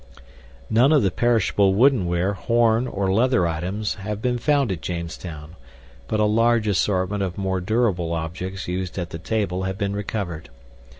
None 0.67 0.91
of 0.91 1.03
the 1.03 1.11
perishable 1.11 1.75
woodenware, 1.75 2.33
horn, 2.33 2.87
or 2.87 3.13
leather 3.13 3.45
items 3.47 3.93
have 4.01 4.19
been 4.19 4.39
found 4.39 4.71
at 4.71 4.81
Jamestown, 4.81 5.55
but 6.07 6.19
a 6.19 6.25
large 6.25 6.65
assortment 6.67 7.21
of 7.21 7.37
more 7.37 7.61
durable 7.61 8.11
objects 8.13 8.67
used 8.67 8.97
at 8.97 9.11
the 9.11 9.19
table 9.19 9.61
have 9.65 9.77
been 9.77 9.93
recovered. 9.95 10.49